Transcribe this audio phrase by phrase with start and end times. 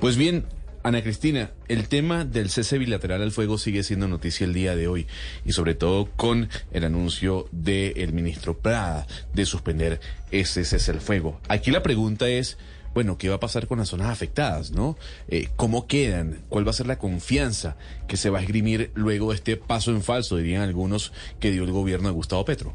[0.00, 0.46] Pues bien,
[0.82, 4.88] Ana Cristina, el tema del cese bilateral al fuego sigue siendo noticia el día de
[4.88, 5.06] hoy
[5.44, 10.00] y sobre todo con el anuncio del ministro Prada de suspender
[10.30, 11.38] ese cese al fuego.
[11.48, 12.56] Aquí la pregunta es,
[12.94, 14.96] bueno, ¿qué va a pasar con las zonas afectadas, no?
[15.28, 16.40] Eh, ¿Cómo quedan?
[16.48, 17.76] ¿Cuál va a ser la confianza
[18.08, 21.62] que se va a esgrimir luego de este paso en falso, dirían algunos, que dio
[21.64, 22.72] el gobierno de Gustavo Petro?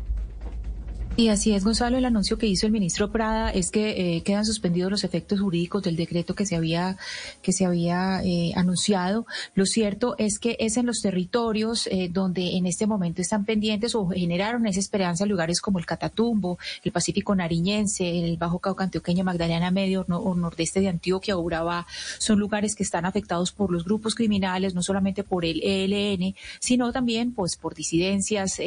[1.17, 4.43] Y así es, Gonzalo, el anuncio que hizo el ministro Prada es que eh, quedan
[4.43, 6.97] suspendidos los efectos jurídicos del decreto que se había,
[7.41, 9.25] que se había eh, anunciado.
[9.53, 13.95] Lo cierto es que es en los territorios eh, donde en este momento están pendientes
[13.95, 19.23] o generaron esa esperanza lugares como el Catatumbo, el Pacífico Nariñense, el Bajo Cauca Antioqueño,
[19.23, 24.15] Magdalena Medio o nordeste de Antioquia, Urabá, son lugares que están afectados por los grupos
[24.15, 28.59] criminales, no solamente por el ELN, sino también pues por disidencias,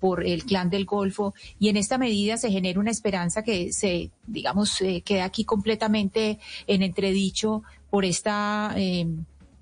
[0.00, 4.10] por el Clan del Golfo y en esta medida se genera una esperanza que se,
[4.26, 9.06] digamos, eh, queda aquí completamente en entredicho por esta eh,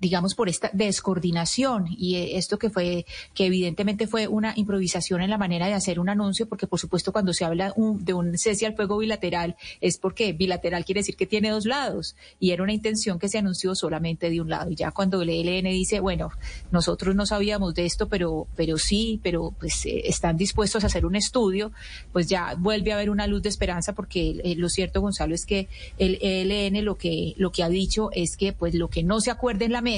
[0.03, 5.29] digamos, por esta descoordinación y eh, esto que fue, que evidentemente fue una improvisación en
[5.29, 8.65] la manera de hacer un anuncio, porque por supuesto cuando se habla de un cese
[8.65, 12.73] al fuego bilateral es porque bilateral quiere decir que tiene dos lados y era una
[12.73, 14.69] intención que se anunció solamente de un lado.
[14.71, 16.31] Y ya cuando el ELN dice, bueno,
[16.69, 21.05] nosotros no sabíamos de esto, pero, pero sí, pero pues eh, están dispuestos a hacer
[21.05, 21.71] un estudio,
[22.11, 25.45] pues ya vuelve a haber una luz de esperanza porque eh, lo cierto, Gonzalo, es
[25.45, 29.21] que el ELN lo que, lo que ha dicho es que pues lo que no
[29.21, 29.92] se acuerde en la mesa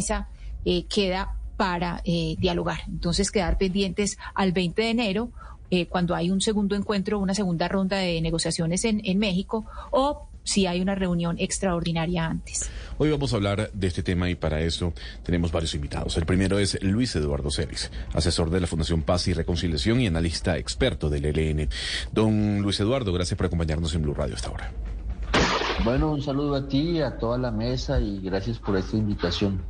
[0.65, 2.79] eh, queda para eh, dialogar.
[2.87, 5.31] Entonces, quedar pendientes al 20 de enero,
[5.71, 10.67] eh, cuando hay un segundo encuentro, una segunda ronda de negociaciones en, México, o si
[10.67, 12.69] hay una reunión extraordinaria antes.
[12.97, 16.17] Hoy vamos a hablar de este tema y para eso tenemos varios invitados.
[16.17, 20.57] El primero es Luis Eduardo Celis, asesor de la Fundación Paz y Reconciliación y analista
[20.57, 21.69] experto del ELN.
[22.11, 24.71] Don Luis Eduardo, gracias por acompañarnos en Blue Radio esta hora.
[25.83, 29.61] Bueno, un saludo a ti, a toda la mesa y gracias por esta invitación.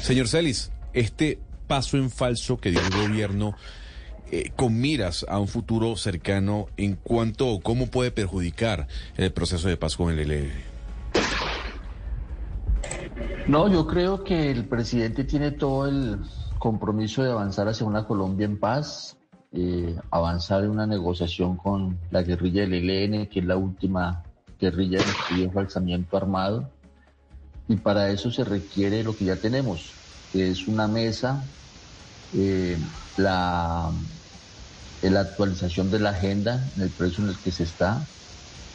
[0.00, 3.54] Señor Celis, este paso en falso que dio el gobierno
[4.30, 8.86] eh, con miras a un futuro cercano en cuanto a cómo puede perjudicar
[9.16, 10.52] el proceso de paz con el ELN.
[13.46, 16.18] No, yo creo que el presidente tiene todo el
[16.58, 19.16] compromiso de avanzar hacia una Colombia en paz,
[19.52, 24.24] eh, avanzar en una negociación con la guerrilla del ELN, que es la última
[24.60, 26.68] guerrilla de falsamiento armado.
[27.68, 29.92] Y para eso se requiere lo que ya tenemos,
[30.32, 31.44] que es una mesa,
[32.34, 32.78] eh,
[33.16, 33.90] la,
[35.02, 38.06] la actualización de la agenda en el precio en el que se está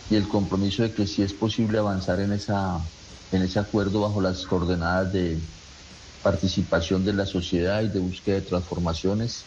[0.09, 2.79] y el compromiso de que si es posible avanzar en, esa,
[3.31, 5.39] en ese acuerdo bajo las coordenadas de
[6.21, 9.45] participación de la sociedad y de búsqueda de transformaciones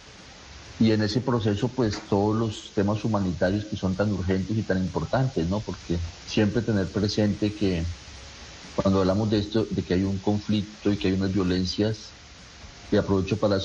[0.79, 4.79] y en ese proceso, pues todos los temas humanitarios que son tan urgentes y tan
[4.79, 5.65] importantes, ¿no?
[5.65, 7.87] Porque siempre tener presente que
[8.75, 12.19] cuando hablamos de esto, de que hay un conflicto y que hay unas violencias,
[12.91, 13.59] y aprovecho para,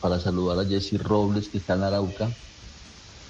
[0.00, 2.36] para saludar a Jesse Robles, que está en Arauca,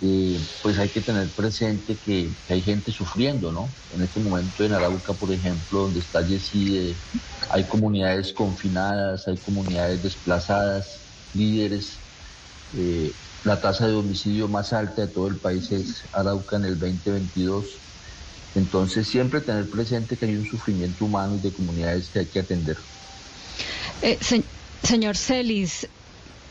[0.00, 3.76] eh, pues hay que tener presente que, hay gente sufriendo, ¿no?
[3.90, 7.02] En este momento en Arauca, por ejemplo, donde está Jesse, eh,
[7.50, 12.03] hay comunidades confinadas, hay comunidades desplazadas, líderes
[12.76, 13.12] eh,
[13.44, 17.64] la tasa de homicidio más alta de todo el país es Arauca en el 2022.
[18.54, 22.40] Entonces siempre tener presente que hay un sufrimiento humano y de comunidades que hay que
[22.40, 22.76] atender.
[24.02, 24.18] Eh,
[24.82, 25.88] señor Celis,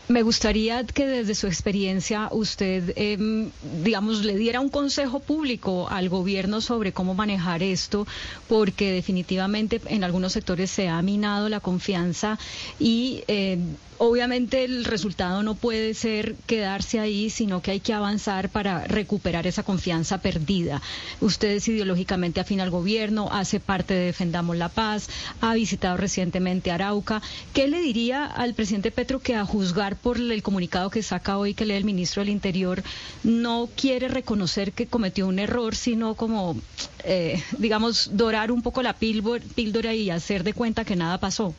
[0.06, 3.50] me gustaría que desde su experiencia usted, em,
[3.82, 8.06] digamos, le diera un consejo público al gobierno sobre cómo manejar esto,
[8.46, 12.38] porque definitivamente en algunos sectores se ha minado la confianza
[12.78, 18.48] y em, obviamente el resultado no puede ser quedarse ahí, sino que hay que avanzar
[18.48, 20.82] para recuperar esa confianza perdida.
[21.20, 25.08] Usted es ideológicamente afín al gobierno, hace parte de Defendamos la Paz,
[25.40, 27.22] ha visitado recientemente Arauca.
[27.52, 31.54] ¿Qué le diría al presidente Petro que a juzgar por el comunicado que saca hoy
[31.54, 32.82] que lee el ministro del Interior
[33.22, 36.56] no quiere reconocer que cometió un error, sino como,
[37.04, 41.54] eh, digamos, dorar un poco la píldora y hacer de cuenta que nada pasó?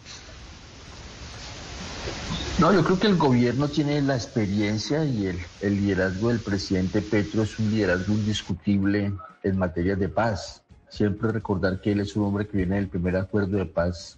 [2.65, 7.43] No, yo creo que el gobierno tiene la experiencia y el, liderazgo del presidente Petro
[7.43, 9.13] es un liderazgo indiscutible
[9.43, 10.63] en materia de paz.
[10.89, 14.17] Siempre recordar que él es un hombre que viene del primer acuerdo de paz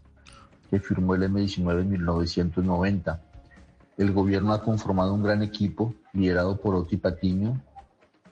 [0.69, 3.21] que firmó el M19 en 1990.
[3.97, 7.61] El gobierno ha conformado un gran equipo liderado por Oti Patiño.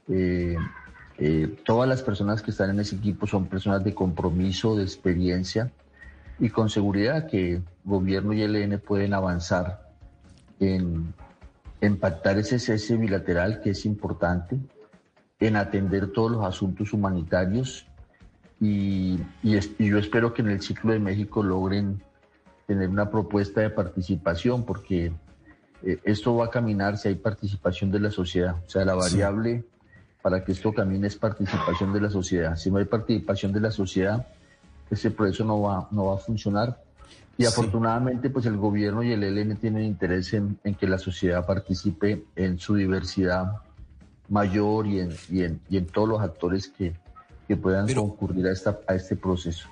[0.08, 0.56] Eh,
[1.18, 5.74] eh, todas las personas que están en ese equipo son personas de compromiso, de experiencia
[6.40, 9.85] y con seguridad que gobierno y ELN pueden avanzar
[10.60, 11.14] en,
[12.00, 14.60] pactar ese cese bilateral que es importante,
[15.40, 17.88] en atender todos los asuntos humanitarios
[18.60, 22.02] y, yo espero que en el ciclo de México logren
[22.66, 25.12] tener una propuesta de participación porque
[25.84, 28.56] eh, esto va a caminar si hay participación de la sociedad.
[28.66, 29.66] O sea, la variable
[30.22, 32.56] para que esto camine es participación de la sociedad.
[32.56, 34.26] Si no hay participación de la sociedad,
[34.90, 36.82] ese proceso no va, no va a funcionar.
[37.38, 42.24] Y afortunadamente, pues el gobierno y el ELN tienen interés en, que la sociedad participe
[42.36, 43.58] en su diversidad
[44.30, 46.94] mayor y en, y en, y en todos los actores que,
[47.48, 49.68] que puedan concurrir a, esta, a este proceso.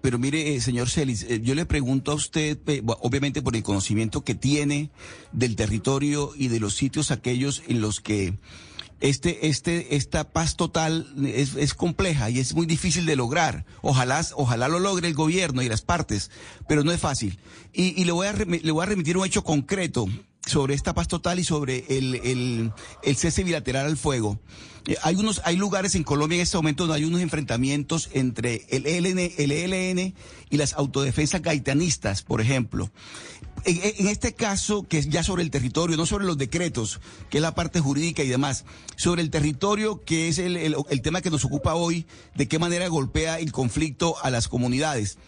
[0.00, 2.58] Pero mire, eh, señor Celis, eh, yo le pregunto a usted,
[3.00, 4.90] obviamente por el conocimiento que tiene
[5.32, 8.38] del territorio y de los sitios aquellos en los que
[9.00, 13.66] este, este, esta paz total es, es, compleja y es muy difícil de lograr.
[13.82, 16.30] Ojalá, ojalá lo logre el gobierno y las partes,
[16.68, 17.38] pero no es fácil.
[17.72, 20.06] Y, y le, voy a, le voy a remitir un hecho concreto
[20.46, 22.72] sobre esta paz total y sobre el,
[23.02, 24.38] el, cese bilateral al fuego.
[24.86, 28.64] Eh, hay unos, hay lugares en Colombia en este momento donde hay unos enfrentamientos entre
[28.70, 30.14] el ELN, el ELN
[30.48, 32.90] y las autodefensas gaitanistas, por ejemplo.
[33.64, 37.00] En, este caso, que es ya sobre el territorio, no sobre los decretos,
[37.30, 38.64] que es la parte jurídica y demás,
[38.94, 42.06] sobre el territorio, que es el, el tema que nos ocupa hoy,
[42.36, 45.18] de qué manera golpea el conflicto a las comunidades.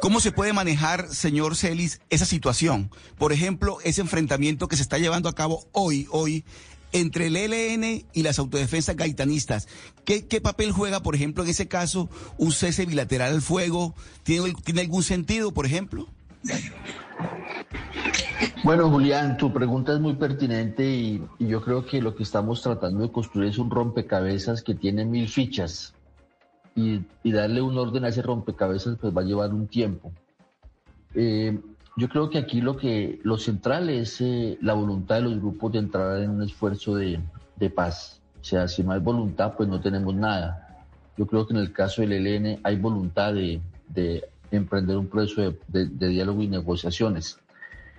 [0.00, 2.90] ¿Cómo se puede manejar, señor Celis, esa situación?
[3.18, 6.44] Por ejemplo, ese enfrentamiento que se está llevando a cabo hoy, hoy,
[6.92, 9.68] entre el ELN y las autodefensas gaitanistas.
[10.04, 13.94] ¿Qué, papel juega, por ejemplo, en ese caso, un cese bilateral al fuego?
[14.24, 16.08] ¿Tiene, ¿tiene algún sentido, por ejemplo?
[18.64, 23.02] Bueno, Julián, tu pregunta es muy pertinente y, yo creo que lo que estamos tratando
[23.02, 25.94] de construir es un rompecabezas que tiene mil fichas
[26.74, 30.12] y, darle un orden a ese rompecabezas pues va a llevar un tiempo.
[31.14, 31.58] Eh,
[31.96, 35.72] yo creo que aquí lo que lo central es eh, la voluntad de los grupos
[35.72, 37.20] de entrar en un esfuerzo de,
[37.74, 38.20] paz.
[38.40, 40.84] O sea, si no hay voluntad, pues no tenemos nada.
[41.16, 43.60] Yo creo que en el caso del ELN hay voluntad de,
[44.50, 47.38] emprender un proceso de, diálogo y negociaciones.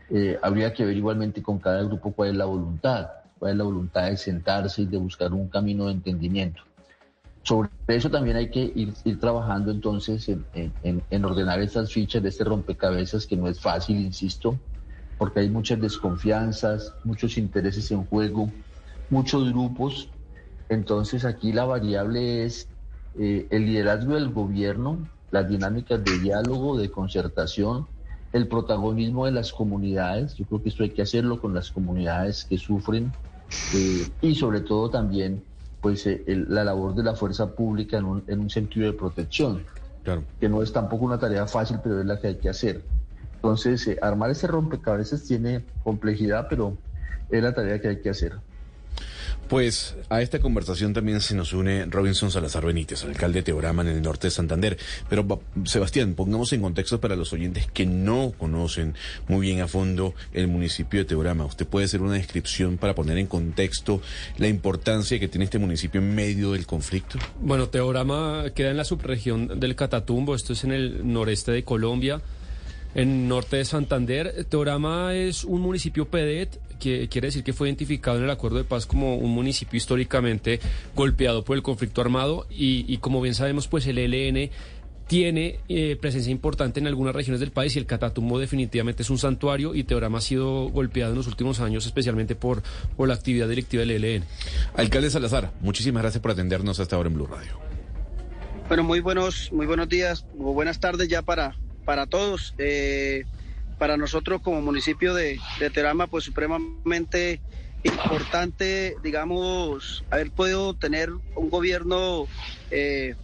[0.10, 3.08] Eh, habría que ver igualmente con cada grupo cuál es la voluntad,
[3.40, 6.64] cuál es la voluntad de sentarse y de buscar un camino de entendimiento.
[7.44, 13.28] Sobre eso también hay que ir, trabajando entonces en, ordenar estas fichas de este rompecabezas
[13.28, 14.58] que no es fácil, insisto,
[15.18, 18.50] porque hay muchas desconfianzas, muchos intereses en juego,
[19.10, 20.10] muchos grupos.
[20.70, 22.70] Entonces aquí la variable es
[23.20, 27.88] eh, el liderazgo del gobierno, las dinámicas de diálogo, de concertación,
[28.32, 30.36] el protagonismo de las comunidades.
[30.36, 33.12] Yo creo que esto hay que hacerlo con las comunidades que sufren
[33.76, 35.44] eh, y sobre todo también
[35.84, 39.66] pues eh, la labor de la fuerza pública en un, en un sentido de protección,
[40.02, 40.24] claro.
[40.40, 42.82] que no es tampoco una tarea fácil, pero es la que hay que hacer.
[43.36, 46.78] Entonces, eh, armar ese rompecabezas tiene complejidad, pero
[47.30, 48.38] es la tarea que hay que hacer.
[49.48, 53.90] Pues a esta conversación también se nos une Robinson Salazar Benítez, alcalde de Teorama en
[53.90, 54.78] el norte de Santander.
[55.10, 58.96] Pero Sebastián, pongamos en contexto para los oyentes que no conocen
[59.28, 61.46] muy bien a fondo el municipio de Teorama.
[61.46, 64.02] ¿Usted puede hacer una descripción para poner en contexto
[64.38, 67.20] la importancia que tiene este municipio en medio del conflicto?
[67.40, 72.22] Bueno, Teorama queda en la subregión del Catatumbo, esto es en el noreste de Colombia
[72.96, 74.46] en norte de Santander.
[74.46, 78.66] Teorama es un municipio PEDET, que quiere decir que fue identificado en el acuerdo de
[78.66, 80.60] paz como un municipio históricamente
[80.96, 84.52] golpeado por el conflicto armado y, como bien sabemos, pues el ELN
[85.08, 89.18] tiene eh, presencia importante en algunas regiones del país y el Catatumbo definitivamente es un
[89.18, 92.64] santuario y Teorama ha sido golpeado en los últimos años, especialmente por,
[92.96, 94.24] por la actividad directiva del ELN.
[94.76, 97.60] Alcalde Salazar, muchísimas gracias por atendernos hasta ahora en Blue Radio.
[98.68, 102.54] Bueno, muy buenos, muy buenos días o buenas tardes ya para, para todos.
[102.58, 103.26] Eh,
[103.78, 107.42] para nosotros como municipio de, de Terama, pues supremamente
[107.84, 112.28] importante, digamos, haber podido tener un gobierno
[112.72, 113.16] eh,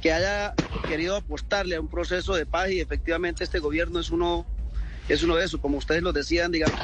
[0.00, 0.54] que haya
[0.86, 4.46] querido apostarle a un proceso de paz y efectivamente este gobierno es uno
[5.08, 6.78] es uno de esos, como ustedes lo decían, digamos,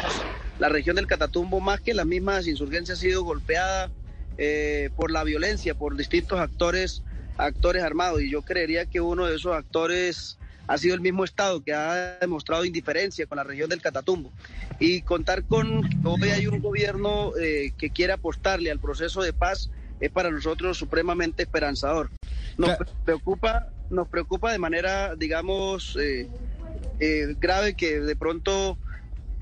[0.58, 3.90] la región del Catatumbo más que las mismas insurgencias ha sido golpeada
[4.38, 7.02] eh, por la violencia, por distintos actores
[7.36, 11.62] actores armados y yo creería que uno de esos actores ha sido el mismo Estado
[11.62, 14.32] que ha demostrado indiferencia con la región del Catatumbo.
[14.78, 19.32] Y contar con que hoy hay un gobierno eh, que quiere apostarle al proceso de
[19.32, 22.10] paz es para nosotros supremamente esperanzador.
[22.56, 26.28] Nos preocupa, nos preocupa de manera, digamos, eh,
[27.00, 28.78] eh, grave que de pronto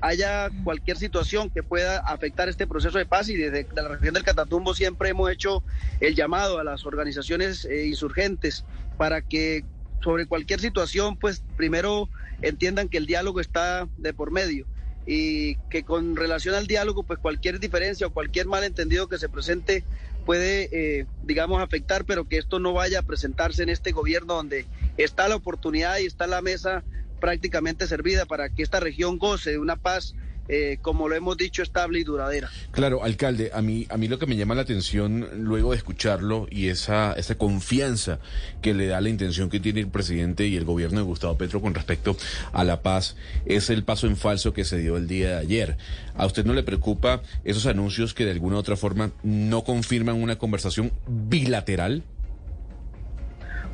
[0.01, 4.23] haya cualquier situación que pueda afectar este proceso de paz y desde la región del
[4.23, 5.63] Catatumbo siempre hemos hecho
[6.01, 8.65] el llamado a las organizaciones insurgentes
[8.97, 9.63] para que
[10.03, 12.09] sobre cualquier situación, pues primero
[12.41, 14.65] entiendan que el diálogo está de por medio
[15.05, 19.83] y que con relación al diálogo, pues cualquier diferencia o cualquier malentendido que se presente
[20.25, 24.65] puede, eh, digamos, afectar, pero que esto no vaya a presentarse en este gobierno donde
[24.97, 26.83] está la oportunidad y está la mesa
[27.19, 30.13] prácticamente servida para que esta región goce de una paz
[30.49, 32.49] eh, como lo hemos dicho, estable y duradera.
[32.71, 36.47] Claro, alcalde, a mí, a mí lo que me llama la atención luego de escucharlo
[36.49, 38.19] y esa, esa confianza
[38.61, 41.61] que le da la intención que tiene el presidente y el gobierno de Gustavo Petro
[41.61, 42.17] con respecto
[42.51, 45.77] a la paz es el paso en falso que se dio el día de ayer.
[46.15, 50.21] ¿A usted no le preocupa esos anuncios que de alguna u otra forma no confirman
[50.21, 52.03] una conversación bilateral?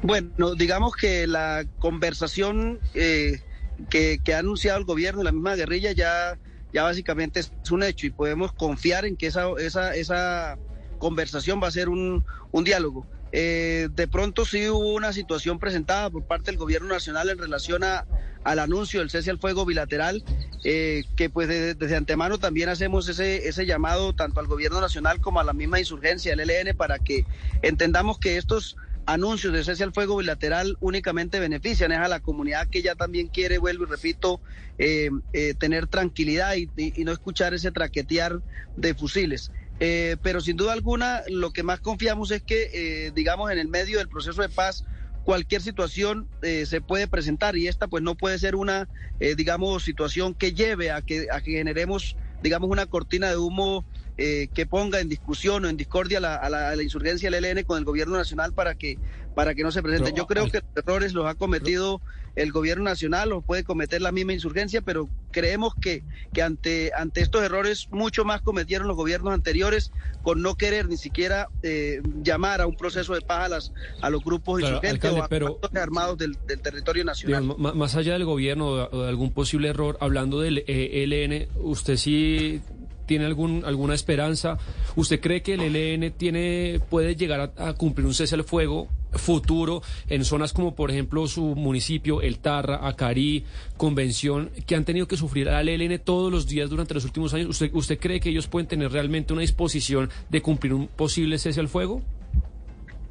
[0.01, 3.41] Bueno, digamos que la conversación eh,
[3.89, 6.37] que, que, ha anunciado el gobierno y la misma guerrilla ya
[6.73, 10.57] ya básicamente es un hecho y podemos confiar en que esa, esa, esa
[10.97, 13.05] conversación va a ser un, un diálogo.
[13.31, 17.83] Eh, de pronto sí hubo una situación presentada por parte del gobierno nacional en relación
[17.83, 18.05] a,
[18.43, 20.23] al anuncio del cese al fuego bilateral,
[20.63, 25.39] eh, que pues desde antemano también hacemos ese, ese llamado tanto al gobierno nacional como
[25.39, 27.25] a la misma insurgencia del ELN para que
[27.61, 28.77] entendamos que estos
[29.13, 33.27] anuncios de cese al fuego bilateral únicamente benefician es a la comunidad que ya también
[33.27, 34.39] quiere, vuelvo y repito,
[34.77, 36.69] eh, eh, tener tranquilidad y,
[37.03, 38.41] no escuchar ese traquetear
[38.75, 39.51] de fusiles.
[39.79, 43.97] Eh, pero sin duda alguna, lo que más confiamos es que, digamos, en el medio
[43.97, 44.83] del proceso de paz,
[45.23, 48.89] cualquier situación se puede presentar y esta pues no puede ser una,
[49.19, 53.85] digamos, situación que lleve a que, a que generemos, digamos, una cortina de humo
[54.17, 57.85] eh, que ponga en discusión o en discordia a la, insurgencia del ELN con el
[57.85, 58.97] gobierno nacional para que,
[59.35, 60.11] para que no se presente.
[60.13, 62.01] Yo creo que los errores los ha cometido
[62.39, 66.03] el gobierno nacional, los puede cometer la misma insurgencia, pero creemos que,
[66.33, 69.91] que ante, ante estos errores mucho más cometieron los gobiernos anteriores
[70.23, 74.09] con no querer ni siquiera eh, llamar a un proceso de paz a, las, a
[74.09, 77.55] los grupos insurgentes o a pero, armados del, territorio nacional.
[77.57, 82.61] más allá del gobierno o de algún posible error, hablando del ELN, usted sí
[83.05, 84.59] tiene algún, alguna esperanza?
[84.95, 89.81] ¿Usted cree que el ELN tiene, puede llegar a, cumplir un cese al fuego futuro
[90.07, 93.45] en zonas como por ejemplo su municipio, El Tarra, Acarí,
[93.77, 97.49] Convención, que han tenido que sufrir al ELN todos los días durante los últimos años?
[97.49, 101.59] ¿Usted, usted cree que ellos pueden tener realmente una disposición de cumplir un posible cese
[101.59, 102.01] al fuego?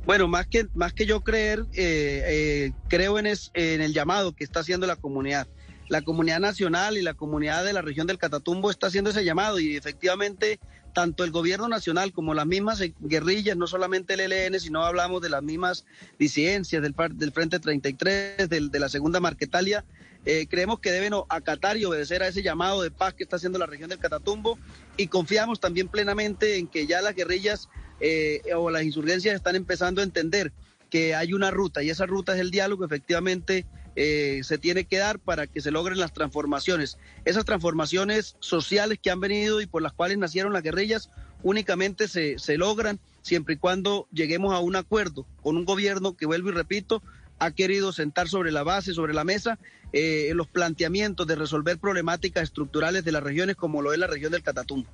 [0.06, 4.44] Bueno, más que, más que yo creer, eh, eh, creo en, en el llamado que
[4.44, 5.46] está haciendo la comunidad
[5.88, 9.58] la comunidad nacional y la comunidad de la región del Catatumbo está haciendo ese llamado
[9.58, 10.60] y efectivamente
[10.98, 15.28] tanto el gobierno nacional como las mismas guerrillas, no solamente el ELN, sino hablamos de
[15.28, 15.84] las mismas
[16.18, 19.84] disidencias del, del Frente 33, del, de la Segunda Marquetalia,
[20.24, 23.60] eh, creemos que deben acatar y obedecer a ese llamado de paz que está haciendo
[23.60, 24.58] la región del Catatumbo
[24.96, 27.68] y confiamos también plenamente en que ya las guerrillas
[28.00, 30.52] eh, o las insurgencias están empezando a entender
[30.90, 33.66] que hay una ruta y esa ruta es el diálogo efectivamente
[34.00, 36.98] eh, se tiene que dar para que se logren las transformaciones.
[37.24, 41.10] Esas transformaciones sociales que han venido y por las cuales nacieron las guerrillas
[41.42, 46.26] únicamente se, se logran siempre y cuando lleguemos a un acuerdo con un gobierno que,
[46.26, 47.02] vuelvo y repito,
[47.40, 49.58] ha querido sentar sobre la base, sobre la mesa,
[49.92, 54.30] eh, los planteamientos de resolver problemáticas estructurales de las regiones como lo es la región
[54.30, 54.88] del Catatumbo.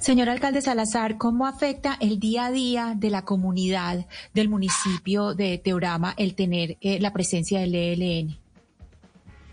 [0.00, 5.58] Señor alcalde Salazar, ¿cómo afecta el día a día de la comunidad del municipio de
[5.58, 8.38] Teorama el tener eh, la presencia del ELN?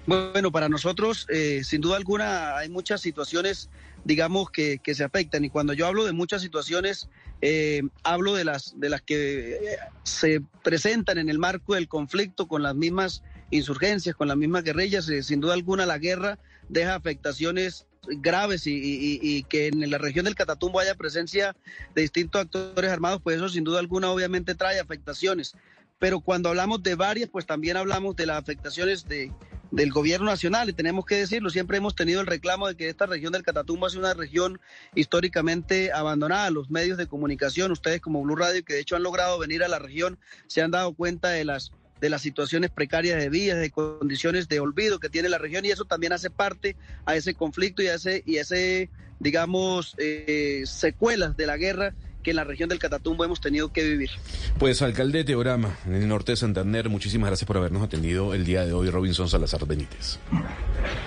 [0.06, 3.70] Bueno, para nosotros, eh, sin duda alguna, hay muchas situaciones,
[4.04, 5.46] digamos, que, se afectan.
[5.46, 7.08] Y cuando yo hablo de muchas situaciones,
[7.42, 12.64] eh, hablo de las, de las que se presentan en el marco del conflicto con
[12.64, 15.10] las mismas insurgencias, con las mismas guerrillas.
[15.22, 16.40] sin duda alguna, la guerra
[16.72, 21.56] deja afectaciones graves y, que en la región del Catatumbo haya presencia
[21.94, 25.54] de distintos actores armados, pues eso sin duda alguna obviamente trae afectaciones.
[26.00, 29.32] Pero cuando hablamos de varias, pues también hablamos de las afectaciones de,
[29.70, 33.06] del gobierno nacional y tenemos que decirlo, siempre hemos tenido el reclamo de que esta
[33.06, 34.60] región del Catatumbo es una región
[34.96, 36.50] históricamente abandonada.
[36.50, 39.68] Los medios de comunicación, ustedes como Blue Radio, que de hecho han logrado venir a
[39.68, 43.72] la región, se han dado cuenta de las de las situaciones precarias de vías, de
[43.72, 47.82] condiciones de olvido que tiene la región y eso también hace parte a ese conflicto
[47.82, 48.90] y a ese, y ese
[49.22, 53.84] digamos, eh, secuelas de la guerra que en la región del Catatumbo hemos tenido que
[53.84, 54.10] vivir.
[54.58, 58.46] Pues alcalde de Teorama, en el norte de Santander, muchísimas gracias por habernos atendido el
[58.46, 60.20] día de hoy, Robinson Salazar Benítez.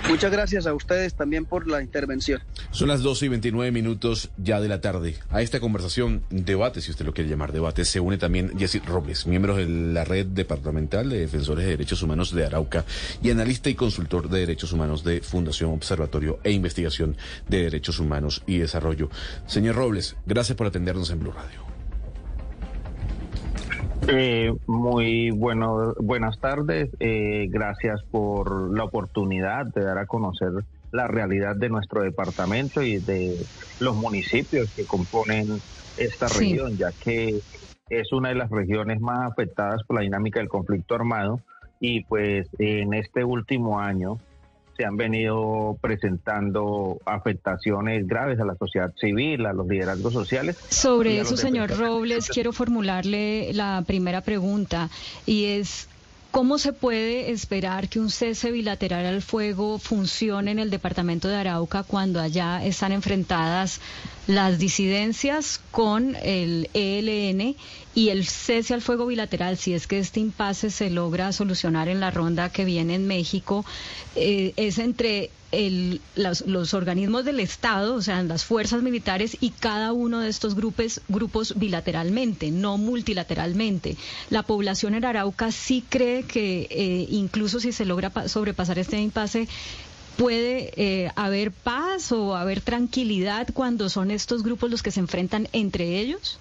[0.08, 2.42] Muchas gracias a ustedes también por la intervención.
[2.70, 5.16] Son las 12 y 29 minutos ya de la tarde.
[5.30, 9.26] A esta conversación, debate, si usted lo quiere llamar debate, se une también Jessy Robles,
[9.26, 12.84] miembro de la Red Departamental de Defensores de Derechos Humanos de Arauca
[13.22, 17.16] y analista y consultor de derechos humanos de Fundación Observatorio e Investigación
[17.48, 19.10] de Derechos Humanos y Desarrollo.
[19.46, 21.64] Señor Robles, gracias por atendernos en Blue Radio.
[24.08, 26.90] Eh, muy bueno, buenas tardes.
[27.00, 30.50] Eh, gracias por la oportunidad de dar a conocer
[30.92, 33.36] la realidad de nuestro departamento y de
[33.80, 35.60] los municipios que componen
[35.96, 37.40] esta región, ya que
[37.88, 41.40] es una de las regiones más afectadas por la dinámica del conflicto armado
[41.80, 44.18] y pues en este último año
[44.76, 50.56] se han venido presentando afectaciones graves a la sociedad civil, a los liderazgos sociales.
[50.68, 54.90] Sobre eso, señor Robles, quiero formularle la primera pregunta
[55.26, 55.88] y es
[56.34, 61.36] ¿Cómo se puede esperar que un cese bilateral al fuego funcione en el departamento de
[61.36, 63.80] Arauca cuando allá están enfrentadas
[64.26, 67.56] las disidencias con el ELN
[67.94, 72.00] y el cese al fuego bilateral, si es que este impasse se logra solucionar en
[72.00, 73.64] la ronda que viene en México,
[74.16, 79.92] eh, es entre el, los, organismos del Estado, o sea, las fuerzas militares y cada
[79.92, 83.96] uno de estos grupos, grupos bilateralmente, no multilateralmente.
[84.30, 89.46] La población en Arauca sí cree que eh, incluso si se logra sobrepasar este impasse,
[90.16, 95.48] ¿Puede eh, haber paz o haber tranquilidad cuando son estos grupos los que se enfrentan
[95.52, 96.38] entre ellos?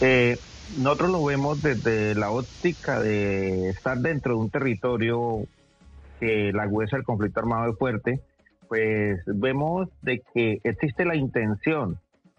[0.00, 0.38] Eh,
[0.76, 5.46] nosotros lo vemos desde la óptica de estar dentro de un territorio
[6.18, 8.20] que la huesa del conflicto armado es fuerte,
[8.66, 11.98] pues vemos de que existe la intención,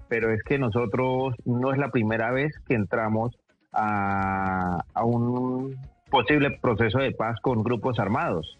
[0.10, 3.38] pero es que nosotros no es la primera vez que entramos
[3.72, 5.78] a, a un
[6.10, 8.58] posible proceso de paz con grupos armados.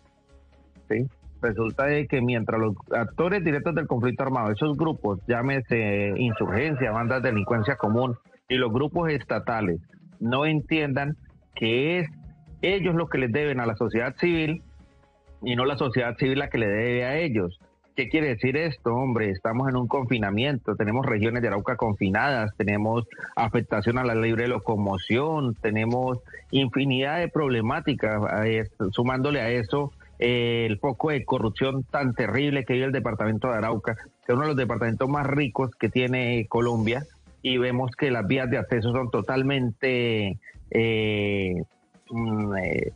[1.42, 7.24] Resulta de que mientras los actores directos del conflicto armado, esos grupos, llámese insurgencia, bandas
[7.24, 8.18] de delincuencia común,
[8.50, 9.80] y los grupos estatales
[10.20, 11.16] no entiendan
[11.56, 12.10] que es
[12.62, 14.64] ellos lo que les deben a la sociedad civil
[15.42, 17.60] y no la sociedad civil la que le debe a ellos.
[17.96, 19.30] ¿Qué quiere decir esto, hombre?
[19.30, 23.06] Estamos en un confinamiento, tenemos regiones de Arauca confinadas, tenemos
[23.36, 26.20] afectación a la libre locomoción, tenemos
[26.52, 28.22] infinidad de problemáticas,
[28.92, 33.56] sumándole a eso eh, el foco de corrupción tan terrible que vive el departamento de
[33.56, 37.04] Arauca, que es uno de los departamentos más ricos que tiene Colombia,
[37.42, 40.38] y vemos que las vías de acceso son totalmente
[40.72, 41.64] eh,
[42.10, 42.94] mm, eh,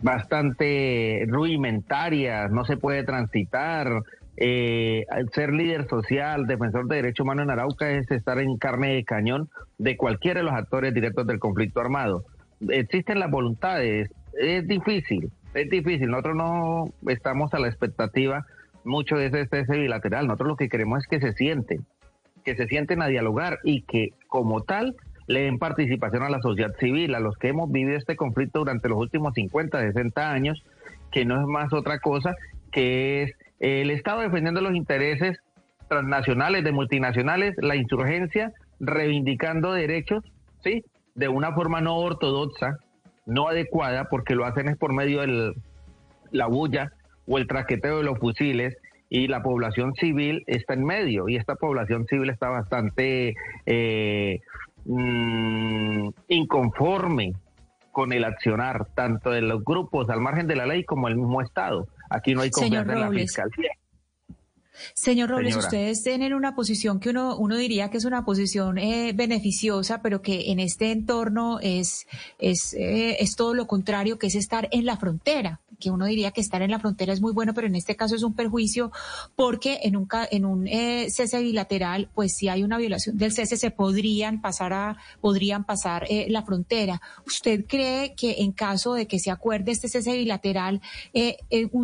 [0.00, 4.02] bastante rudimentarias, no se puede transitar.
[4.40, 9.04] Eh, ser líder social, defensor de derechos humanos en Arauca es estar en carne de
[9.04, 12.24] cañón de cualquiera de los actores directos del conflicto armado.
[12.68, 14.10] Existen las voluntades,
[14.40, 16.10] es difícil, es difícil.
[16.10, 18.46] Nosotros no estamos a la expectativa
[18.84, 20.26] mucho de ese bilateral.
[20.26, 21.84] Nosotros lo que queremos es que se sienten,
[22.44, 26.74] que se sienten a dialogar y que como tal le den participación a la sociedad
[26.78, 30.64] civil, a los que hemos vivido este conflicto durante los últimos 50, 60 años,
[31.12, 32.34] que no es más otra cosa
[32.72, 35.38] que es el Estado defendiendo los intereses
[35.88, 40.24] transnacionales, de multinacionales, la insurgencia, reivindicando derechos,
[40.62, 40.84] ¿sí?
[41.14, 42.78] De una forma no ortodoxa,
[43.28, 45.54] no adecuada, porque lo hacen es por medio de
[46.32, 46.92] la bulla
[47.26, 48.76] o el traqueteo de los fusiles,
[49.10, 54.40] y la población civil está en medio y esta población civil está bastante eh,
[54.84, 57.32] mm, inconforme
[57.90, 61.40] con el accionar tanto de los grupos al margen de la ley como el mismo
[61.40, 61.88] Estado.
[62.10, 63.72] Aquí no hay confianza en la fiscalía.
[64.94, 69.12] Señor Robles, ustedes tienen una posición que uno, uno diría que es una posición eh,
[69.14, 72.06] beneficiosa, pero que en este entorno es,
[72.38, 76.30] es, eh, es todo lo contrario, que es estar en la frontera que uno diría
[76.32, 78.90] que estar en la frontera es muy bueno, pero en este caso es un perjuicio
[79.36, 83.56] porque en un, en un eh, cese bilateral, pues si hay una violación del cese,
[83.56, 87.00] se podrían pasar a, podrían pasar eh, la frontera.
[87.26, 90.80] ¿Usted cree que en caso de que se acuerde este cese bilateral,
[91.14, 91.38] eh,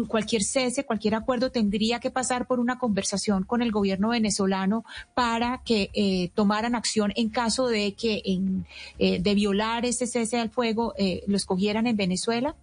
[0.08, 5.62] cualquier cese, cualquier acuerdo tendría que pasar por una conversación con el gobierno venezolano para
[5.64, 8.66] que tomaran acción en caso de que en,
[8.98, 10.94] de violar ese cese al fuego
[11.26, 12.54] lo escogieran en Venezuela?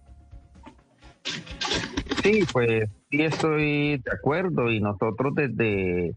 [2.22, 6.14] Sí, pues sí estoy de acuerdo y nosotros desde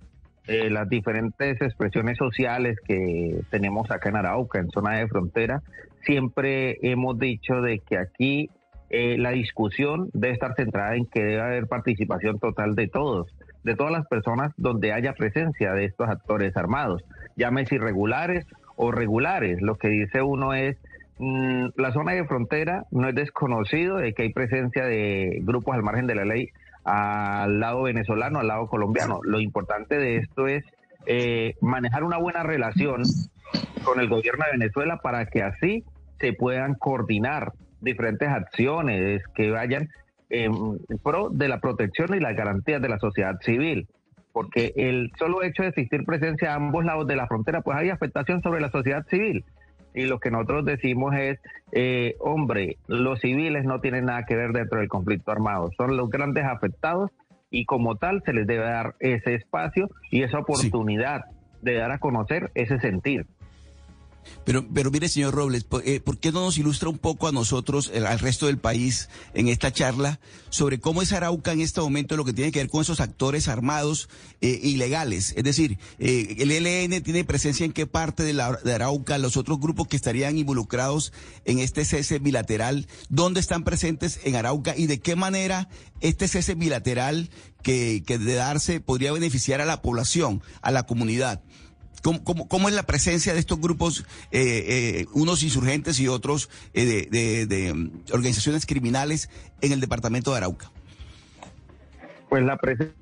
[0.48, 5.63] eh, las diferentes expresiones sociales que tenemos acá en Arauca, en zona de frontera,
[6.06, 8.50] siempre hemos dicho de que aquí
[8.91, 13.28] eh, la discusión debe estar centrada en que debe haber participación total de todos,
[13.65, 17.04] de todas las personas donde haya presencia de estos actores armados,
[17.36, 18.45] llámese irregulares
[18.78, 19.62] o regulares.
[19.62, 20.78] Lo que dice uno es
[21.17, 25.84] Mm, la zona de frontera no es desconocido de que hay presencia de grupos al
[25.84, 26.49] margen de la ley
[26.84, 29.19] al lado venezolano, al lado colombiano.
[29.23, 30.63] Lo importante de esto es
[31.08, 33.04] eh, manejar una buena relación
[33.84, 35.84] con el gobierno de Venezuela para que así
[36.19, 39.89] se puedan coordinar diferentes acciones que vayan
[40.43, 43.88] en pro de la protección y las garantías de la sociedad civil.
[44.32, 47.89] Porque el solo hecho de existir presencia a ambos lados de la frontera, pues hay
[47.89, 49.45] afectación sobre la sociedad civil
[49.95, 51.39] y lo que nosotros decimos es,
[51.71, 56.10] eh, hombre, los civiles no tienen nada que ver dentro del conflicto armado, son los
[56.10, 57.12] grandes afectados
[57.50, 61.24] y como tal se les debe dar ese espacio y esa oportunidad
[61.62, 63.26] de dar a conocer ese sentir.
[64.46, 67.92] Pero, pero mire, señor Robles, eh, ¿por, qué no nos ilustra un poco a nosotros,
[67.94, 72.26] al resto del país, en esta charla, sobre cómo es Arauca en este momento lo
[72.26, 74.10] que tiene que ver con esos actores armados
[74.42, 75.34] eh, ilegales?
[75.36, 79.38] Es decir, eh, el ELN tiene presencia en qué parte de, la, de Arauca, los
[79.38, 81.12] otros grupos que estarían involucrados
[81.46, 85.70] en este cese bilateral, ¿dónde están presentes en Arauca y de qué manera
[86.02, 87.30] este cese bilateral
[87.64, 91.42] que, que de darse podría beneficiar a la población, a la comunidad?
[92.06, 97.74] ¿Cómo, es la presencia de estos grupos, eh, eh, unos insurgentes y otros eh, de,
[97.74, 99.28] mm, organizaciones criminales
[99.62, 100.70] en el departamento de Arauca?
[102.30, 102.96] Pues la presencia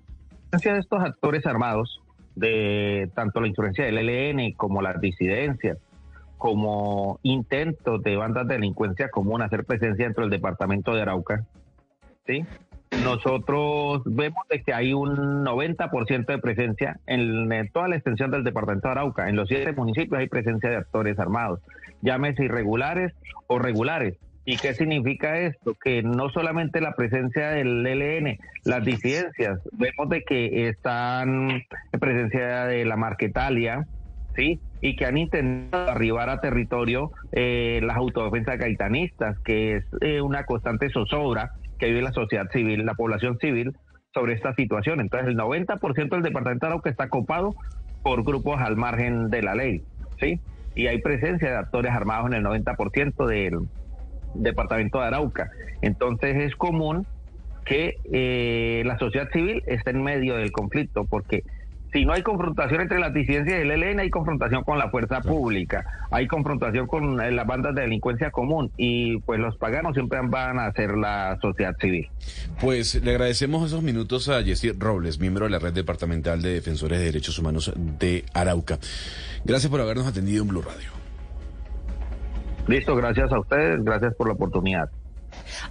[0.74, 2.02] de estos actores armados,
[2.36, 5.78] de tanto la insurgencia del ELN como las disidencias,
[6.38, 11.46] como intentos de bandas de delincuencia común hacer presencia dentro del departamento de Arauca,
[12.26, 12.46] ¿sí?
[13.04, 18.88] Nosotros vemos de que hay un 90% de presencia en, toda la extensión del departamento
[18.88, 19.30] de Arauca.
[19.30, 21.60] En los siete municipios hay presencia de actores armados,
[22.02, 23.14] llámese irregulares
[23.48, 24.16] o regulares.
[24.46, 25.74] ¿Y qué significa esto?
[25.82, 32.66] Que no solamente la presencia del ELN, las disidencias, vemos de que están en presencia
[32.66, 33.88] de la Marquetalia,
[34.36, 34.60] ¿sí?
[34.82, 40.46] Y que han intentado arribar a territorio eh, las autodefensas gaitanistas, que es eh, una
[40.46, 41.54] constante zozobra
[41.84, 43.76] que vive la sociedad civil, la población civil
[44.14, 45.02] sobre esta situación.
[45.02, 47.56] Entonces, el 90% del departamento de Arauca está copado
[48.04, 49.82] por grupos al margen de la ley,
[50.18, 50.40] ¿sí?
[50.76, 53.68] Y hay presencia de actores armados en el 90% del
[54.34, 55.52] departamento de Arauca.
[55.82, 57.06] Entonces, es común
[57.66, 61.44] que eh, la sociedad civil esté en medio del conflicto, porque
[61.94, 66.08] si no hay confrontación entre las disidencias del ELN, hay confrontación con la fuerza pública,
[66.10, 70.60] hay confrontación con eh, las bandas de delincuencia común y pues los paganos siempre van
[70.60, 72.10] a ser la sociedad civil.
[72.60, 76.98] Pues le agradecemos esos minutos a Jessy Robles, miembro de la Red Departamental de Defensores
[76.98, 78.80] de Derechos Humanos de Arauca.
[79.46, 80.90] Gracias por habernos atendido en Blue Radio.
[82.68, 84.90] Listo, gracias a ustedes, gracias por la oportunidad.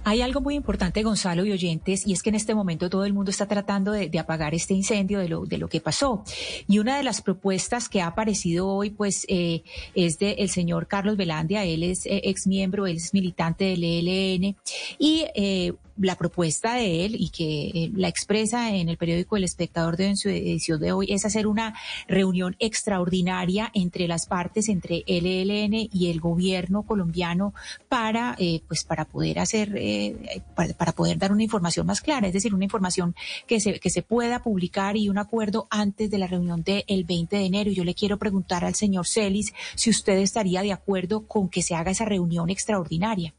[0.03, 3.13] Hay algo muy importante, Gonzalo y oyentes, y es que en este momento todo el
[3.13, 6.23] mundo está tratando de, apagar este incendio de lo, de lo que pasó.
[6.67, 9.63] Y una de las propuestas que ha aparecido hoy, pues, eh,
[9.95, 11.63] es del el señor Carlos Velandia.
[11.65, 14.55] Él es eh, ex miembro, él es militante del ELN.
[14.99, 19.43] Y eh, la propuesta de él y que eh, la expresa en el periódico El
[19.43, 21.75] Espectador de su edición de hoy es hacer una
[22.07, 27.53] reunión extraordinaria entre las partes, entre el ELN y el gobierno colombiano
[27.89, 32.33] para, eh, pues, para poder hacer, eh, para, poder dar una información más clara, es
[32.33, 33.15] decir, una información
[33.47, 37.35] que se, que se pueda publicar y un acuerdo antes de la reunión del 20
[37.35, 37.69] de enero.
[37.69, 41.61] Y yo le quiero preguntar al señor Celis si usted estaría de acuerdo con que
[41.61, 43.33] se haga esa reunión extraordinaria.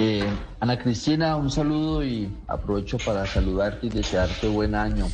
[0.00, 0.24] Eh,
[0.60, 5.06] Ana Cristina, un saludo y aprovecho para saludarte y desearte buen año.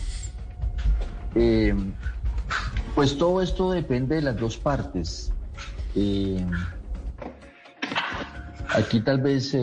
[1.34, 1.74] Eh,
[2.94, 5.32] pues todo esto depende de las dos partes.
[5.94, 6.44] Eh,
[8.74, 9.56] aquí tal vez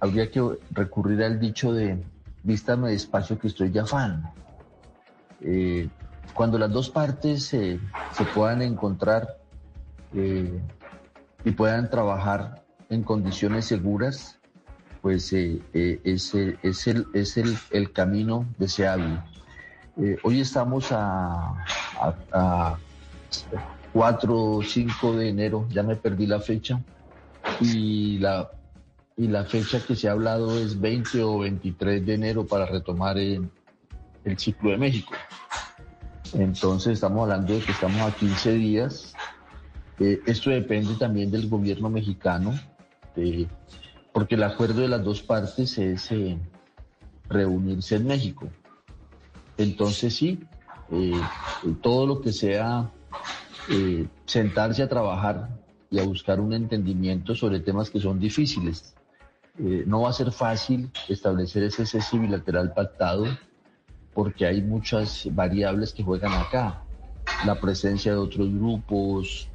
[0.00, 2.04] habría que recurrir al dicho de
[2.42, 4.30] vístame despacio que estoy ya fan.
[6.34, 7.80] cuando las dos partes se
[8.34, 9.38] puedan encontrar
[10.12, 14.35] y puedan trabajar en condiciones seguras,
[15.06, 19.20] pues eh, eh, es, el, es, el, el, camino deseable.
[20.02, 21.64] Eh, hoy estamos a,
[22.32, 22.76] a,
[23.92, 26.82] 4 o 5 de enero, ya me perdí la fecha,
[27.60, 28.50] y la,
[29.16, 33.16] y la fecha que se ha hablado es 20 o 23 de enero para retomar
[33.16, 33.48] el,
[34.24, 35.14] el ciclo de México.
[36.32, 39.14] Entonces estamos hablando de que estamos a 15 días.
[40.00, 42.58] esto depende también del gobierno mexicano,
[43.14, 43.46] de
[44.16, 46.38] porque el acuerdo de las dos partes es eh,
[47.28, 48.48] reunirse en México.
[49.58, 50.40] Entonces sí,
[50.90, 51.20] eh,
[51.82, 52.90] todo lo que sea
[53.68, 55.50] eh, sentarse a trabajar
[55.90, 58.94] y a buscar un entendimiento sobre temas que son difíciles.
[59.58, 63.26] no va a ser fácil establecer ese cese bilateral pactado
[64.14, 66.84] porque hay muchas variables que juegan acá.
[67.44, 69.50] La presencia de otros grupos,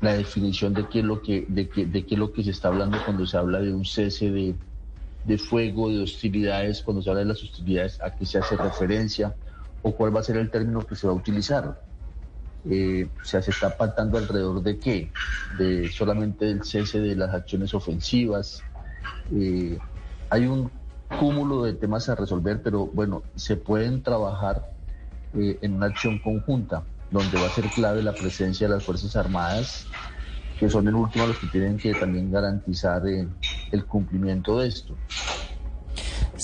[0.00, 2.50] la definición de qué es lo que, de qué, de qué es lo que se
[2.50, 4.54] está hablando cuando se habla de un cese de,
[5.24, 9.34] de fuego, de hostilidades, cuando se habla de las hostilidades, a qué se hace referencia
[9.82, 11.80] o cuál va a ser el término que se va a utilizar.
[12.64, 15.10] Eh, o sea, se está pactando alrededor de qué?
[15.58, 18.62] De solamente del cese de las acciones ofensivas.
[19.32, 19.78] Eh,
[20.28, 20.70] hay un
[21.18, 24.70] cúmulo de temas a resolver, pero bueno, se pueden trabajar
[25.34, 26.84] eh, en una acción conjunta.
[27.10, 29.86] Donde va a ser clave la presencia de las Fuerzas Armadas,
[30.58, 33.26] que son el último los que tienen que también garantizar eh,
[33.72, 34.96] el cumplimiento de esto.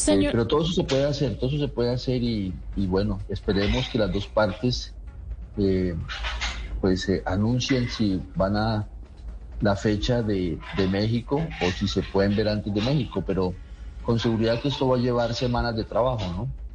[0.09, 3.89] Eh, pero todo eso se puede hacer, todo eso se puede hacer y, bueno, esperemos
[3.89, 4.95] que las dos partes
[5.57, 5.95] eh,
[6.81, 8.89] pues anuncien si van a
[9.61, 13.55] la fecha de, de, México o si se pueden ver antes de México, pero
[14.03, 16.66] con seguridad que esto va a llevar semanas de trabajo, ¿no?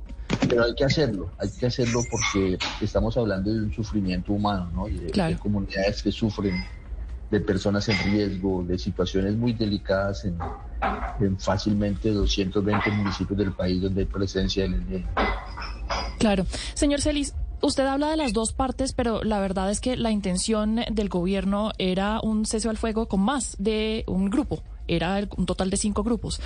[0.47, 4.87] Pero hay que hacerlo, hay que hacerlo porque estamos hablando de un sufrimiento humano, ¿no?
[4.87, 6.63] Y de comunidades que sufren
[7.31, 10.37] de personas en riesgo, de situaciones muy delicadas en,
[11.39, 15.05] fácilmente 220 municipios del país donde hay presencia del ELN.
[16.19, 16.45] Claro.
[16.73, 20.81] Señor Celis, usted habla de las dos partes, pero la verdad es que la intención
[20.91, 24.61] del gobierno era un cese al fuego con más de un grupo
[24.95, 26.39] era un total de cinco grupos.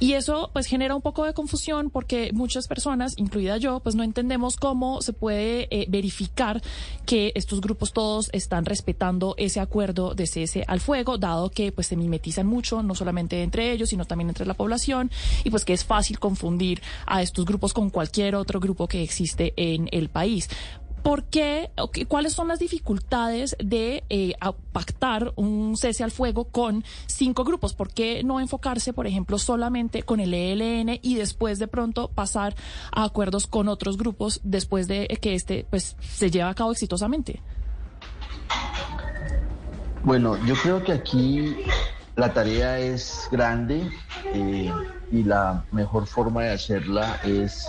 [0.00, 4.02] Y eso pues genera un poco de confusión porque muchas personas, incluida yo, pues no
[4.02, 6.62] entendemos cómo se puede eh, verificar
[7.06, 11.86] que estos grupos todos están respetando ese acuerdo de cese al fuego, dado que pues
[11.86, 15.10] se mimetizan mucho, no solamente entre ellos, sino también entre la población,
[15.44, 19.52] y pues que es fácil confundir a estos grupos con cualquier otro grupo que existe
[19.56, 20.48] en el país.
[21.02, 21.70] ¿Por qué?
[22.06, 24.34] ¿Cuáles son las dificultades de eh,
[24.72, 27.74] pactar un cese al fuego con cinco grupos?
[27.74, 32.54] ¿Por qué no enfocarse, por ejemplo, solamente con el ELN y después de pronto pasar
[32.92, 37.40] a acuerdos con otros grupos después de que este pues se lleve a cabo exitosamente?
[40.04, 41.56] Bueno, yo creo que aquí
[42.16, 43.90] la tarea es grande
[44.34, 44.72] eh,
[45.10, 47.68] y la mejor forma de hacerla es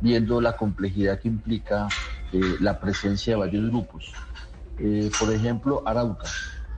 [0.00, 1.88] viendo la complejidad que implica
[2.32, 4.12] eh, la presencia de varios grupos.
[4.78, 6.28] Eh, por ejemplo, Arauca,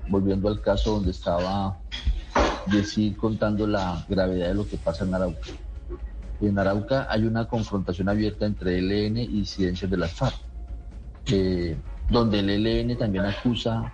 [0.09, 1.79] volviendo al caso donde estaba
[2.67, 5.51] decir contando la gravedad de lo que pasa en Arauca.
[6.41, 10.37] En Arauca hay una confrontación abierta entre el ELN y disidencias de las FARC,
[11.27, 11.77] eh,
[12.09, 13.93] donde el ELN también acusa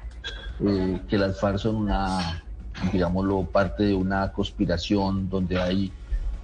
[0.59, 2.43] que las FARC son una,
[2.93, 5.93] digámoslo, parte de una conspiración donde hay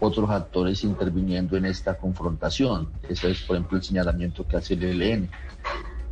[0.04, 2.90] otros actores interviniendo en esta confrontación.
[3.08, 5.30] Ese es, por ejemplo, el señalamiento que hace el ELN.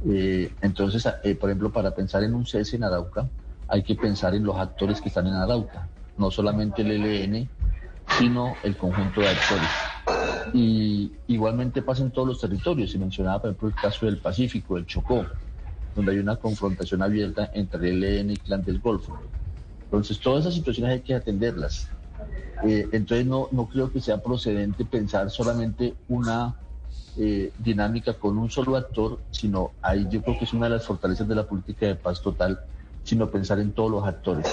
[0.09, 3.29] Eh, entonces, eh, por ejemplo, para pensar en un cese en Arauca,
[3.69, 7.49] hay que pensar en los actores que están en Arauca, no solamente el ELN,
[8.19, 9.69] sino el conjunto de actores.
[10.53, 12.91] Y igualmente pasa en todos los territorios.
[12.91, 15.25] Se mencionaba, por ejemplo, el caso del Pacífico, el Chocó,
[15.95, 19.19] donde hay una confrontación abierta entre el ELN y Clan del Golfo.
[19.85, 21.89] Entonces, todas esas situaciones hay que atenderlas.
[22.65, 26.57] Eh, entonces no, no creo que sea procedente pensar solamente una
[27.17, 30.87] eh, dinámica con un solo actor, sino ahí yo creo que es una de las
[30.87, 32.61] fortalezas de la política de paz total,
[33.03, 34.47] sino pensar en todos los actores.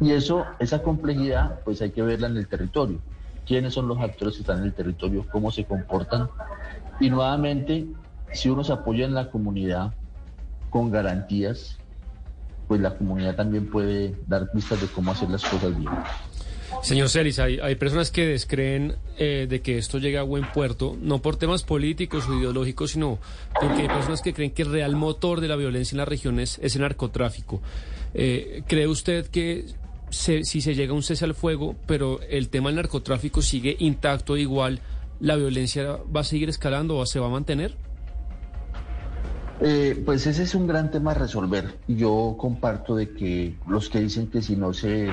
[0.00, 3.00] Y eso, esa complejidad, pues hay que verla en el territorio.
[3.46, 5.26] ¿Quiénes son los actores que están en el territorio?
[5.30, 6.30] ¿Cómo se comportan?
[7.00, 7.86] Y nuevamente,
[8.32, 9.92] si uno se apoya en la comunidad
[10.68, 11.80] con garantías,
[12.68, 15.90] pues la comunidad también puede dar pistas de cómo hacer las cosas bien.
[16.82, 21.20] Señor Celis, hay, personas que descreen eh, de que esto llegue a buen puerto, no
[21.20, 23.18] por temas políticos o ideológicos, sino
[23.60, 26.58] porque hay personas que creen que el real motor de la violencia en las regiones
[26.62, 27.60] es el narcotráfico.
[28.14, 29.66] Eh, ¿Cree usted que
[30.08, 34.36] si se llega a un cese al fuego, pero el tema del narcotráfico sigue intacto
[34.36, 34.80] igual,
[35.20, 37.76] la violencia va a seguir escalando o se va a mantener?
[39.60, 41.76] Eh, pues ese es un gran tema a resolver.
[41.86, 45.10] Yo comparto de que los que dicen que si no se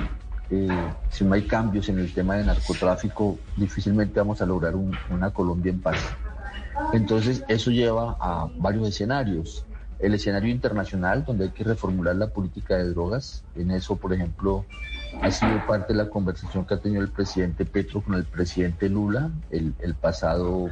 [0.50, 5.32] eh, si no hay cambios en el tema de narcotráfico, difícilmente vamos a lograr una
[5.32, 6.00] Colombia en paz.
[6.94, 9.66] Entonces, eso lleva a varios escenarios.
[10.00, 13.44] El escenario internacional, donde hay que reformular la política de drogas.
[13.56, 14.66] En eso, por ejemplo,
[15.22, 18.90] ha sido parte de la conversación que ha tenido el presidente Petro con el presidente
[18.90, 20.70] Lula el, pasado,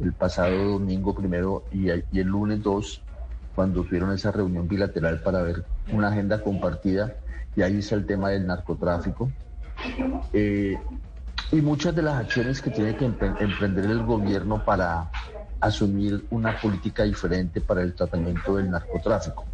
[0.00, 3.02] el pasado domingo primero y, y el lunes 2,
[3.54, 7.16] cuando tuvieron esa reunión bilateral para ver una agenda compartida
[7.56, 9.30] y ahí está el tema del narcotráfico.
[10.32, 10.78] Eh,
[11.52, 15.10] y muchas de las acciones que tiene que emprender el gobierno para
[15.60, 19.44] asumir una política diferente para el tratamiento del narcotráfico.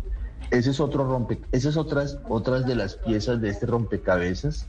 [0.50, 4.66] Ese es otro rompe, esas otras, otras de las piezas de este rompecabezas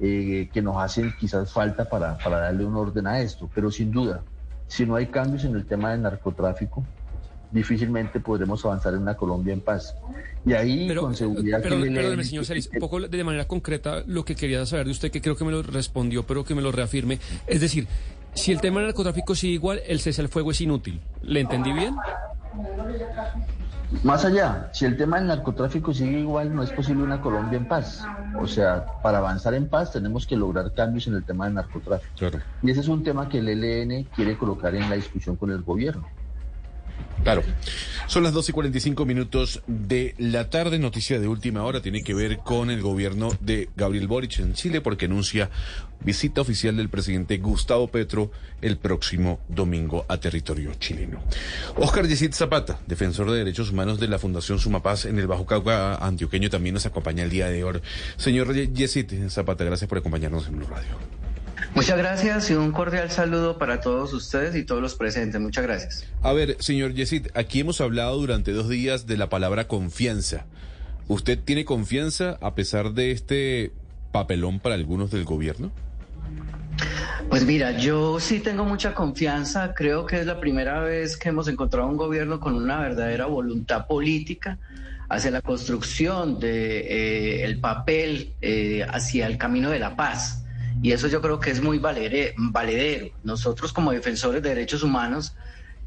[0.00, 3.48] eh, que nos hacen quizás falta para, para darle un orden a esto.
[3.54, 4.22] Pero sin duda,
[4.66, 6.84] si no hay cambios en el tema del narcotráfico,
[7.54, 9.94] difícilmente podremos avanzar en una Colombia en paz.
[10.44, 11.60] Y ahí, con seguridad...
[11.62, 15.10] Pero, que señor Celis, un poco de manera concreta lo que quería saber de usted,
[15.10, 17.18] que creo que me lo respondió, pero que me lo reafirme.
[17.46, 17.86] Es decir,
[18.34, 21.00] si el tema del narcotráfico sigue igual, el cese al fuego es inútil.
[21.22, 21.94] ¿Le entendí bien?
[24.02, 27.68] Más allá, si el tema del narcotráfico sigue igual, no es posible una Colombia en
[27.68, 28.04] paz.
[28.38, 32.38] O sea, para avanzar en paz tenemos que lograr cambios en el tema del narcotráfico.
[32.62, 35.62] Y ese es un tema que el ELN quiere colocar en la discusión con el
[35.62, 36.04] gobierno.
[37.24, 37.42] Claro.
[38.06, 40.78] Son las 12 y 45 minutos de la tarde.
[40.78, 44.82] Noticia de última hora tiene que ver con el gobierno de Gabriel Boric en Chile
[44.82, 45.48] porque anuncia
[46.00, 48.30] visita oficial del presidente Gustavo Petro
[48.60, 51.22] el próximo domingo a territorio chileno.
[51.76, 55.94] Oscar Yesid Zapata, defensor de derechos humanos de la Fundación Sumapaz en el Bajo Cauca
[55.96, 57.80] antioqueño, también nos acompaña el día de hoy.
[58.18, 61.23] Señor Yesid Zapata, gracias por acompañarnos en Blue Radio.
[61.74, 65.40] Muchas gracias y un cordial saludo para todos ustedes y todos los presentes.
[65.40, 66.06] Muchas gracias.
[66.22, 70.46] A ver, señor Yesid, aquí hemos hablado durante dos días de la palabra confianza.
[71.08, 73.72] ¿Usted tiene confianza a pesar de este
[74.12, 75.72] papelón para algunos del gobierno?
[77.28, 79.74] Pues mira, yo sí tengo mucha confianza.
[79.74, 83.88] Creo que es la primera vez que hemos encontrado un gobierno con una verdadera voluntad
[83.88, 84.58] política
[85.08, 90.43] hacia la construcción de eh, el papel eh, hacia el camino de la paz.
[90.84, 93.14] Y eso yo creo que es muy valedero.
[93.22, 95.34] Nosotros como defensores de derechos humanos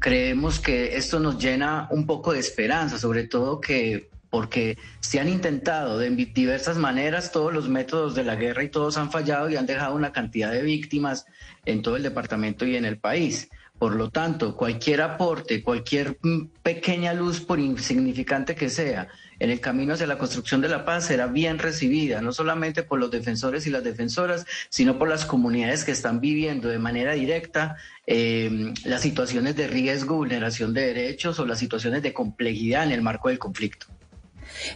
[0.00, 5.28] creemos que esto nos llena un poco de esperanza, sobre todo que porque se han
[5.28, 9.54] intentado de diversas maneras todos los métodos de la guerra y todos han fallado y
[9.54, 11.26] han dejado una cantidad de víctimas
[11.64, 13.48] en todo el departamento y en el país.
[13.78, 16.18] Por lo tanto, cualquier aporte, cualquier
[16.64, 19.06] pequeña luz, por insignificante que sea,
[19.40, 22.98] en el camino hacia la construcción de la paz será bien recibida, no solamente por
[22.98, 27.76] los defensores y las defensoras, sino por las comunidades que están viviendo de manera directa
[28.06, 33.02] eh, las situaciones de riesgo, vulneración de derechos o las situaciones de complejidad en el
[33.02, 33.86] marco del conflicto.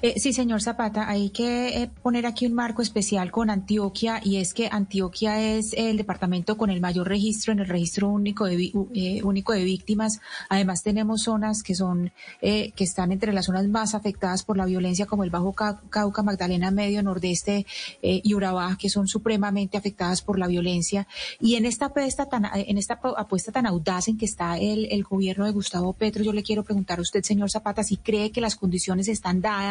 [0.02, 4.36] Eh, sí, señor Zapata, hay que eh, poner aquí un marco especial con Antioquia y
[4.36, 8.72] es que Antioquia es el departamento con el mayor registro en el registro único de,
[8.94, 10.20] eh, único de víctimas.
[10.48, 15.06] Además tenemos zonas que son que están entre las zonas más afectadas por la violencia
[15.06, 17.66] como el Bajo Cauca, Magdalena Medio, Nordeste
[18.02, 21.06] y Urabá, que son supremamente afectadas por la violencia.
[21.40, 25.04] Y en esta apuesta tan en esta apuesta tan audaz en que está el, el
[25.04, 28.40] gobierno de Gustavo Petro, yo le quiero preguntar a usted, señor Zapata, si cree que
[28.40, 29.61] las condiciones están dadas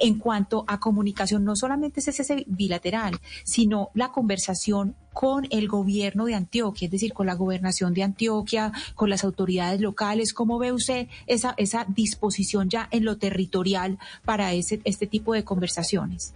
[0.00, 6.26] en cuanto a comunicación, no solamente es ese bilateral, sino la conversación con el gobierno
[6.26, 10.32] de Antioquia, es decir, con la gobernación de Antioquia, con las autoridades locales.
[10.32, 15.44] ¿Cómo ve usted esa, esa disposición ya en lo territorial para ese, este tipo de
[15.44, 16.34] conversaciones?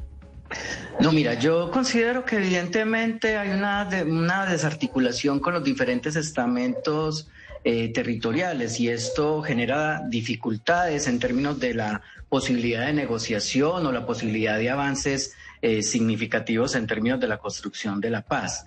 [1.00, 7.28] No, mira, yo considero que evidentemente hay una, una desarticulación con los diferentes estamentos
[7.64, 14.04] eh, territoriales y esto genera dificultades en términos de la posibilidad de negociación o la
[14.04, 18.64] posibilidad de avances eh, significativos en términos de la construcción de la paz.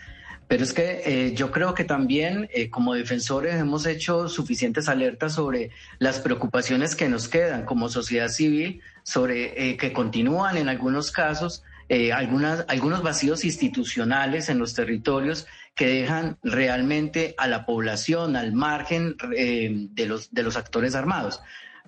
[0.47, 5.71] Pero es que eh, yo creo que también como defensores hemos hecho suficientes alertas sobre
[5.99, 11.63] las preocupaciones que nos quedan como sociedad civil, sobre que continúan en algunos casos
[12.13, 19.15] algunas, algunos vacíos institucionales en los territorios que dejan realmente a la población al margen
[19.35, 21.41] eh, de, los, de los actores armados.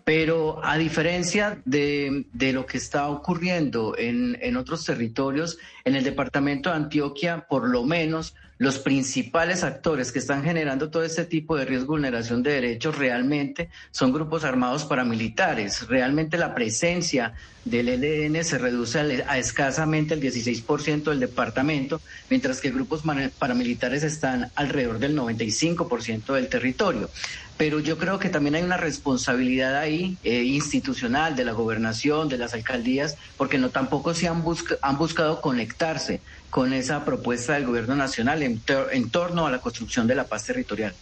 [0.08, 6.06] Pero a diferencia de, de lo que está ocurriendo en, en, otros territorios, en el
[6.06, 11.58] departamento de Antioquia, por lo menos los principales actores que están generando todo este tipo
[11.58, 15.88] de riesgo vulneración de derechos realmente son grupos armados paramilitares.
[15.88, 17.34] Realmente la presencia
[17.66, 23.04] del ELN se reduce a, escasamente el 16% del departamento, mientras que grupos
[23.38, 27.10] paramilitares están alrededor del 95% del territorio.
[27.58, 32.38] Pero yo creo que también hay una responsabilidad ahí eh, institucional de la gobernación, de
[32.38, 34.44] las alcaldías, porque no tampoco se han,
[34.82, 40.16] han buscado conectarse con esa propuesta del gobierno nacional en, torno a la construcción de
[40.16, 40.94] la paz territorial.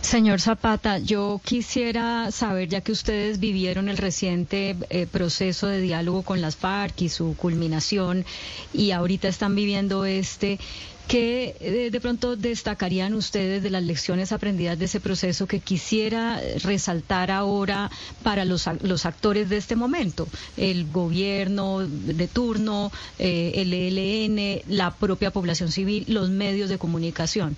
[0.00, 6.22] Señor Zapata, yo quisiera saber, ya que ustedes vivieron el reciente eh, proceso de diálogo
[6.22, 8.24] con las FARC y su culminación,
[8.72, 10.58] y ahorita están viviendo este,
[11.08, 16.40] ¿qué eh, de pronto destacarían ustedes de las lecciones aprendidas de ese proceso que quisiera
[16.62, 17.90] resaltar ahora
[18.22, 20.28] para los, los actores de este momento?
[20.56, 27.56] El gobierno de turno, eh, el ELN, la propia población civil, los medios de comunicación.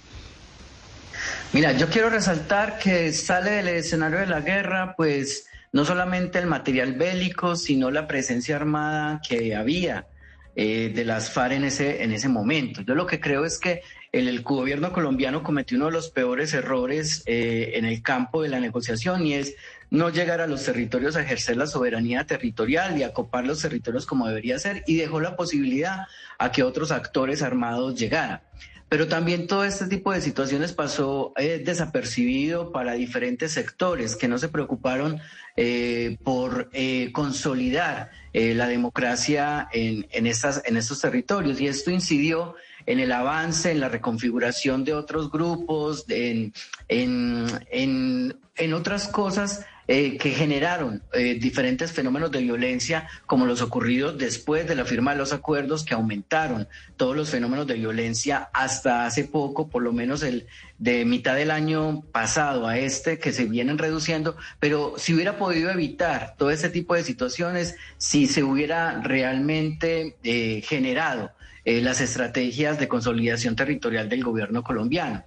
[1.52, 6.46] Mira, yo quiero resaltar que sale del escenario de la guerra, pues no solamente el
[6.46, 10.06] material bélico, sino la presencia armada que había
[10.56, 12.82] eh, de las FARC en ese, en ese momento.
[12.82, 17.22] Yo lo que creo es que el, gobierno colombiano cometió uno de los peores errores
[17.26, 19.56] eh, en el campo de la negociación y es
[19.90, 24.06] no llegar a los territorios a ejercer la soberanía territorial y a copar los territorios
[24.06, 26.06] como debería ser y dejó la posibilidad
[26.38, 28.40] a que otros actores armados llegaran.
[28.88, 34.38] Pero también todo este tipo de situaciones pasó eh, desapercibido para diferentes sectores que no
[34.38, 35.20] se preocuparon
[35.56, 41.60] eh, por eh, consolidar la democracia en, en, estas, en estos territorios.
[41.60, 46.52] Y esto incidió en el avance, en la reconfiguración de otros grupos, en,
[46.88, 54.16] en en otras cosas eh, que generaron eh, diferentes fenómenos de violencia, como los ocurridos
[54.16, 59.04] después de la firma de los acuerdos, que aumentaron todos los fenómenos de violencia hasta
[59.04, 60.46] hace poco, por lo menos el
[60.78, 65.70] de mitad del año pasado a este, que se vienen reduciendo, pero si hubiera podido
[65.70, 71.32] evitar todo ese tipo de situaciones, si se hubiera realmente eh, generado
[71.66, 75.24] las estrategias de consolidación territorial del gobierno colombiano.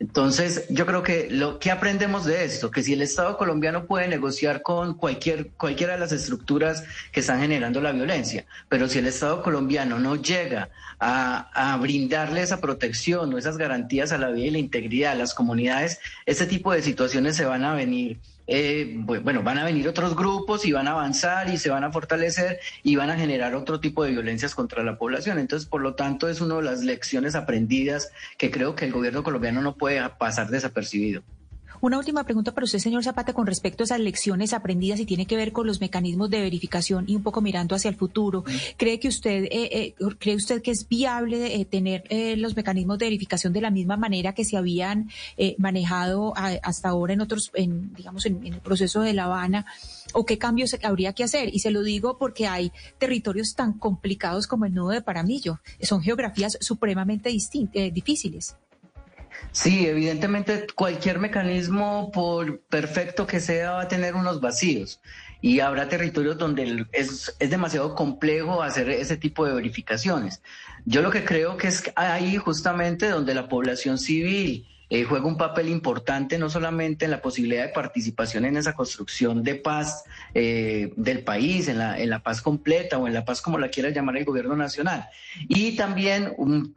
[0.00, 4.06] Entonces, yo creo que lo que aprendemos de esto, que si el Estado colombiano puede
[4.06, 9.08] negociar con cualquier, cualquiera de las estructuras que están generando la violencia, pero si el
[9.08, 10.70] Estado colombiano no llega
[11.00, 15.16] a, a brindarle esa protección o esas garantías a la vida y la integridad a
[15.16, 18.18] las comunidades, este tipo de situaciones se van a venir
[18.50, 21.92] eh, bueno, van a venir otros grupos y van a avanzar y se van a
[21.92, 25.38] fortalecer y van a generar otro tipo de violencias contra la población.
[25.38, 29.22] Entonces, por lo tanto, es una de las lecciones aprendidas que creo que el gobierno
[29.22, 31.22] colombiano no puede pasar desapercibido.
[31.80, 35.26] Una última pregunta para usted, señor Zapata, con respecto a esas lecciones aprendidas y tiene
[35.26, 38.42] que ver con los mecanismos de verificación y un poco mirando hacia el futuro.
[38.76, 42.04] ¿Cree que usted, eh, eh, cree usted que es viable eh, tener
[42.38, 45.08] los mecanismos de verificación de la misma manera que se habían
[45.58, 49.66] manejado hasta ahora en otros, en, digamos, en, el proceso de La Habana?
[50.14, 51.54] ¿O qué cambios habría que hacer?
[51.54, 55.60] Y se lo digo porque hay territorios tan complicados como el nudo de Paramillo.
[55.82, 57.30] Son geografías supremamente
[57.92, 58.56] difíciles.
[59.52, 65.00] Sí, evidentemente cualquier mecanismo, por perfecto que sea, va a tener unos vacíos
[65.40, 70.42] y habrá territorios donde es, demasiado complejo hacer ese tipo de verificaciones.
[70.84, 75.36] Yo lo que creo que es ahí justamente donde la población civil eh, juega un
[75.36, 80.92] papel importante no solamente en la posibilidad de participación en esa construcción de paz eh,
[80.96, 83.90] del país, en la, en la paz completa o en la paz como la quiera
[83.90, 85.08] llamar el gobierno nacional.
[85.46, 86.32] Y también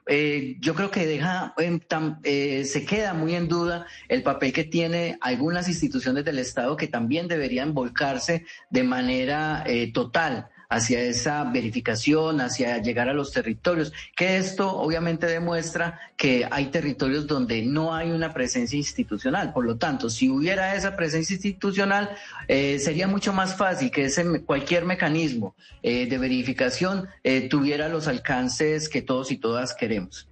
[0.08, 5.70] eh, yo creo que deja, se queda muy en duda el papel que tiene algunas
[5.70, 13.10] instituciones del Estado que también deberían volcarse de manera total hacia esa verificación, hacia llegar
[13.10, 18.78] a los territorios, que esto obviamente demuestra que hay territorios donde no hay una presencia
[18.78, 19.52] institucional.
[19.52, 22.12] Por lo tanto, si hubiera esa presencia institucional,
[22.48, 28.08] eh, sería mucho más fácil que ese, cualquier mecanismo eh, de verificación eh, tuviera los
[28.08, 30.30] alcances que todos y todas queremos.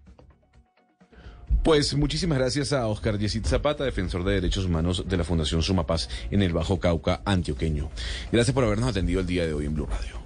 [1.64, 6.08] Pues muchísimas gracias a Oscar Yesit Zapata, defensor de derechos humanos de la Fundación Sumapaz
[6.32, 7.90] en el Bajo Cauca antioqueño.
[8.32, 10.19] Gracias por habernos atendido el día de hoy en Blue Radio.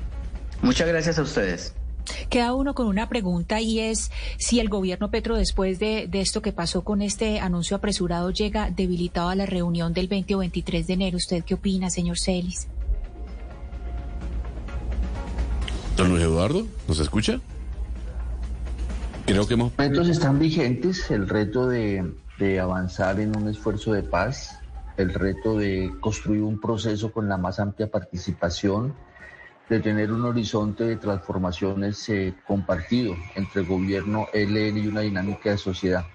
[0.64, 1.76] Muchas gracias a ustedes.
[2.30, 6.54] Queda uno con una pregunta y es si el gobierno Petro, después de, esto que
[6.54, 10.94] pasó con este anuncio apresurado, llega debilitado a la reunión del 20 o 23 de
[10.94, 11.18] enero.
[11.18, 12.68] ¿Usted qué opina, señor Celis?
[15.98, 17.42] Don Luis Eduardo, ¿nos escucha?
[19.26, 19.74] Creo que hemos...
[19.78, 24.60] Los retos están vigentes, el reto de, de avanzar en un esfuerzo de paz,
[24.96, 28.96] el reto de construir un proceso con la más amplia participación,
[29.74, 35.58] de tener un horizonte de transformaciones eh, compartido entre gobierno, LN y una dinámica de
[35.58, 36.06] sociedad.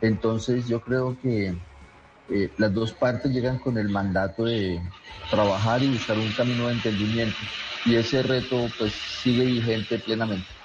[0.00, 1.54] Entonces yo creo que
[2.30, 4.80] eh, las dos partes llegan con el mandato de
[5.28, 7.38] trabajar y buscar un camino de entendimiento
[7.84, 10.55] y ese reto pues sigue vigente plenamente.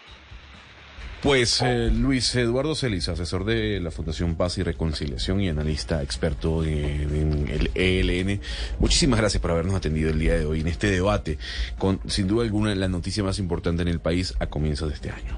[1.22, 6.64] Pues eh, Luis Eduardo Celis, asesor de la Fundación Paz y Reconciliación y analista experto
[6.64, 8.42] en, el ELN,
[8.80, 11.38] muchísimas gracias por habernos atendido el día de hoy en este debate,
[11.78, 15.12] con sin duda alguna la noticia más importante en el país a comienzos de este
[15.12, 15.38] año.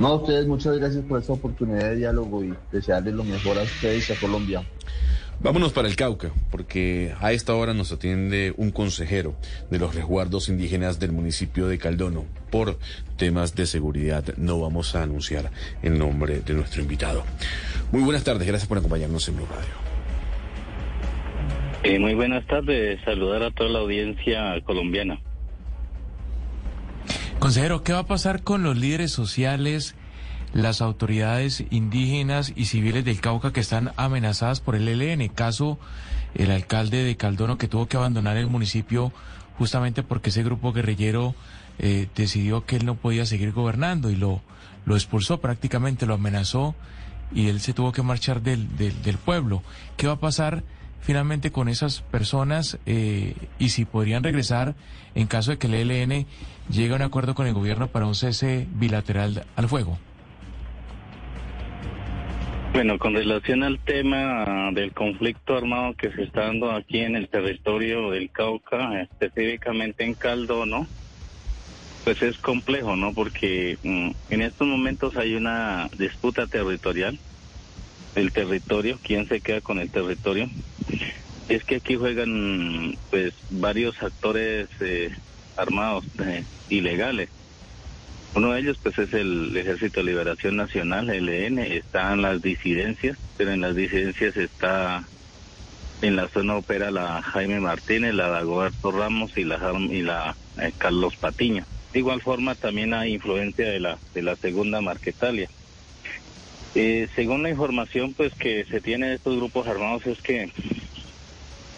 [0.00, 4.10] No, ustedes muchas gracias por esta oportunidad de diálogo y desearles lo mejor a ustedes
[4.10, 4.62] y a Colombia.
[5.42, 9.34] Vámonos para el Cauca, porque a esta hora nos atiende un consejero
[9.70, 12.26] de los resguardos indígenas del municipio de Caldono.
[12.50, 12.78] Por
[13.16, 15.50] temas de seguridad no vamos a anunciar
[15.82, 17.24] el nombre de nuestro invitado.
[17.90, 19.80] Muy buenas tardes, gracias por acompañarnos en Blue Radio.
[21.84, 25.22] Eh, muy buenas tardes, saludar a toda la audiencia colombiana.
[27.38, 29.94] Consejero, ¿qué va a pasar con los líderes sociales
[30.52, 35.28] las autoridades indígenas y civiles del Cauca que están amenazadas por el ELN.
[35.28, 35.78] Caso
[36.34, 39.12] el alcalde de Caldono que tuvo que abandonar el municipio
[39.58, 41.34] justamente porque ese grupo guerrillero
[41.78, 44.40] eh, decidió que él no podía seguir gobernando y lo,
[44.84, 46.74] lo expulsó prácticamente, lo amenazó
[47.32, 49.62] y él se tuvo que marchar del, del, del pueblo.
[49.96, 50.64] ¿Qué va a pasar
[51.00, 54.74] finalmente con esas personas eh, y si podrían regresar
[55.14, 56.26] en caso de que el ELN
[56.70, 59.98] llegue a un acuerdo con el gobierno para un cese bilateral al fuego?
[62.72, 67.28] Bueno, con relación al tema del conflicto armado que se está dando aquí en el
[67.28, 70.86] territorio del Cauca, específicamente en Caldo, ¿no?
[72.04, 73.12] Pues es complejo, ¿no?
[73.12, 77.18] Porque mm, en estos momentos hay una disputa territorial,
[78.14, 80.48] el territorio, quién se queda con el territorio.
[81.48, 85.10] es que aquí juegan pues varios actores eh,
[85.56, 87.28] armados eh, ilegales.
[88.34, 93.18] Uno de ellos pues es el Ejército de Liberación Nacional, el ELN, están las disidencias,
[93.36, 95.04] pero en las disidencias está
[96.02, 99.58] en la zona opera la Jaime Martínez, la Dagoberto Ramos y la
[99.90, 101.64] y la eh, Carlos Patiño.
[101.92, 105.48] De igual forma también hay influencia de la de la segunda Marquetalia.
[106.76, 110.52] Eh, según la información pues que se tiene de estos grupos armados es que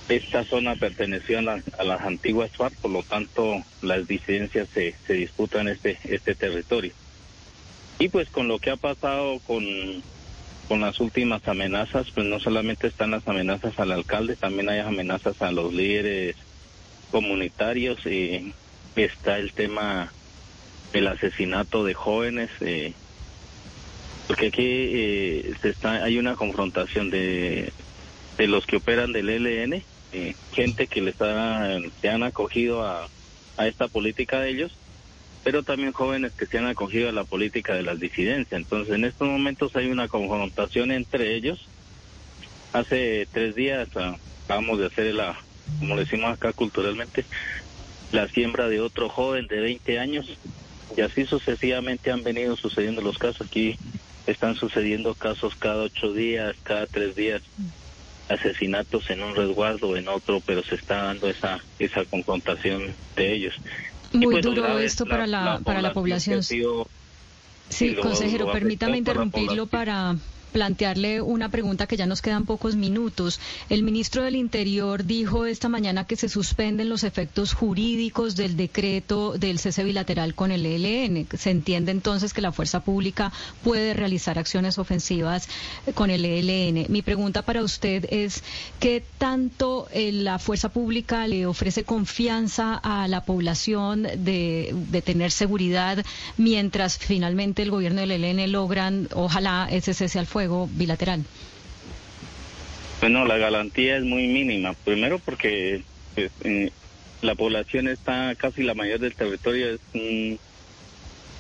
[0.08, 5.68] esta zona perteneció a, las antiguas FARC, por lo tanto las disidencias se, se disputan
[5.68, 6.92] este, este territorio.
[7.98, 9.64] Y pues con lo que ha pasado con,
[10.68, 15.40] con las últimas amenazas, pues no solamente están las amenazas al alcalde, también hay amenazas
[15.40, 16.36] a los líderes
[17.10, 18.52] comunitarios, y
[18.96, 20.12] está el tema
[20.92, 22.92] del asesinato de jóvenes, eh,
[24.26, 27.72] porque aquí eh, se está, hay una confrontación de,
[28.36, 33.08] de los que operan del ELN eh, gente que le está, se han acogido a,
[33.56, 34.72] a esta política de ellos,
[35.44, 38.60] pero también jóvenes que se han acogido a la política de las disidencias.
[38.60, 41.66] Entonces, en estos momentos hay una confrontación entre ellos.
[42.72, 45.38] Hace tres días ah, acabamos de hacer la,
[45.78, 47.24] como decimos acá culturalmente,
[48.12, 50.26] la siembra de otro joven de 20 años
[50.96, 53.46] y así sucesivamente han venido sucediendo los casos.
[53.46, 53.76] Aquí
[54.26, 57.42] están sucediendo casos cada ocho días, cada tres días
[58.32, 63.54] asesinatos en un resguardo, en otro, pero se está dando esa, esa confrontación de ellos.
[64.12, 66.42] Muy pues, duro esto para la, para la población.
[66.42, 70.16] sí, consejero, permítame interrumpirlo para
[70.52, 73.40] plantearle una pregunta que ya nos quedan pocos minutos.
[73.68, 79.32] El ministro del Interior dijo esta mañana que se suspenden los efectos jurídicos del decreto
[79.38, 81.26] del cese bilateral con el ELN.
[81.36, 83.32] Se entiende entonces que la fuerza pública
[83.64, 85.48] puede realizar acciones ofensivas
[85.94, 86.86] con el ELN.
[86.92, 88.42] Mi pregunta para usted es
[88.78, 95.30] qué tanto eh, la fuerza pública le ofrece confianza a la población de, de tener
[95.30, 96.04] seguridad
[96.36, 101.24] mientras finalmente el gobierno del ELN logran, ojalá, ese cese al fuego bilateral?
[103.00, 104.74] Bueno, la garantía es muy mínima.
[104.84, 105.82] Primero porque
[106.14, 106.70] pues, eh,
[107.20, 109.80] la población está casi la mayor del territorio es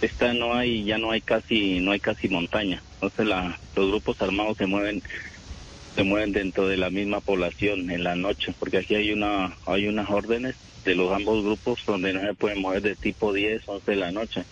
[0.00, 2.82] está no hay ya no hay casi no hay casi montaña.
[2.94, 5.02] Entonces la, los grupos armados se mueven
[5.94, 9.86] se mueven dentro de la misma población en la noche, porque aquí hay una hay
[9.86, 13.90] unas órdenes de los ambos grupos donde no se pueden mover de tipo 10, 11
[13.90, 14.44] de la noche.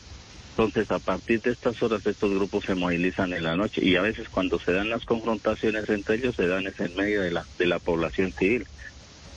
[0.50, 4.02] Entonces, a partir de estas horas, estos grupos se movilizan en la noche y a
[4.02, 7.66] veces cuando se dan las confrontaciones entre ellos, se dan en medio de la, de
[7.66, 8.66] la población civil.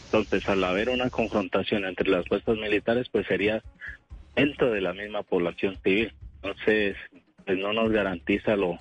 [0.06, 3.64] Entonces, al haber una confrontación entre las fuerzas militares, pues sería
[4.36, 6.14] dentro de la misma población civil.
[6.42, 6.98] Entonces,
[7.46, 8.78] pues no nos garantiza lo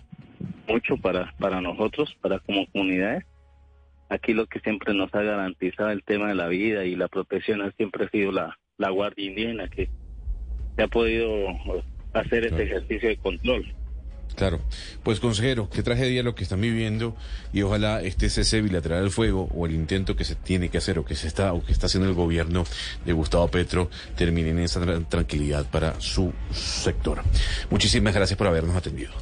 [0.66, 3.24] mucho para, para nosotros, para como comunidades.
[4.09, 7.62] Aquí lo que siempre nos ha garantizado el tema de la vida y la protección
[7.62, 9.89] ha siempre sido la, la Guardia Indígena, que
[10.76, 11.30] se ha podido
[12.12, 13.74] hacer ese ejercicio de control.
[14.34, 14.60] Claro.
[15.02, 17.14] Pues consejero, qué tragedia lo que están viviendo
[17.52, 20.98] y ojalá este cese bilateral del fuego o el intento que se tiene que hacer
[20.98, 22.64] o que se está o que está haciendo el gobierno
[23.04, 27.22] de Gustavo Petro termine en esa tranquilidad para su sector.
[27.70, 29.12] Muchísimas gracias por habernos atendido.